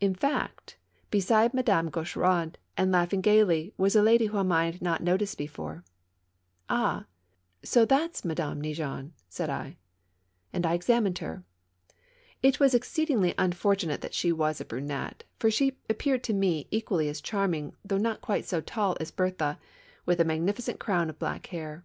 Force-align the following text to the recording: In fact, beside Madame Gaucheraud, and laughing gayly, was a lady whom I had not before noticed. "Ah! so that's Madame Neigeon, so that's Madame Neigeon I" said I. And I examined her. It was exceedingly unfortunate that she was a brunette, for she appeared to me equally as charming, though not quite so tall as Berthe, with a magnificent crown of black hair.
In 0.00 0.16
fact, 0.16 0.78
beside 1.12 1.54
Madame 1.54 1.88
Gaucheraud, 1.88 2.56
and 2.76 2.90
laughing 2.90 3.20
gayly, 3.20 3.72
was 3.76 3.94
a 3.94 4.02
lady 4.02 4.26
whom 4.26 4.50
I 4.50 4.64
had 4.64 4.82
not 4.82 4.98
before 4.98 5.04
noticed. 5.76 5.84
"Ah! 6.68 7.06
so 7.62 7.84
that's 7.84 8.24
Madame 8.24 8.60
Neigeon, 8.60 9.12
so 9.12 9.14
that's 9.14 9.14
Madame 9.14 9.14
Neigeon 9.14 9.14
I" 9.14 9.14
said 9.28 9.50
I. 9.50 9.76
And 10.52 10.66
I 10.66 10.74
examined 10.74 11.18
her. 11.18 11.44
It 12.42 12.58
was 12.58 12.74
exceedingly 12.74 13.32
unfortunate 13.38 14.00
that 14.00 14.12
she 14.14 14.32
was 14.32 14.60
a 14.60 14.64
brunette, 14.64 15.22
for 15.38 15.52
she 15.52 15.78
appeared 15.88 16.24
to 16.24 16.32
me 16.32 16.66
equally 16.72 17.08
as 17.08 17.20
charming, 17.20 17.76
though 17.84 17.96
not 17.96 18.20
quite 18.22 18.46
so 18.46 18.60
tall 18.60 18.96
as 18.98 19.12
Berthe, 19.12 19.56
with 20.04 20.18
a 20.18 20.24
magnificent 20.24 20.80
crown 20.80 21.08
of 21.08 21.20
black 21.20 21.46
hair. 21.46 21.84